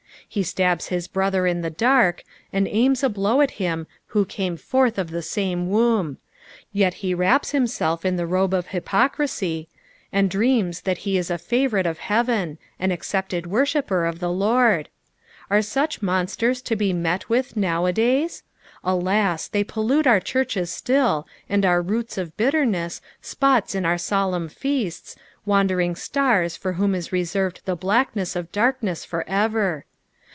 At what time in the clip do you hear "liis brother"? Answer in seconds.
0.89-1.45